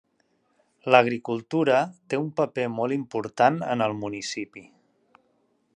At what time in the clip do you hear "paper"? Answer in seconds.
2.41-2.65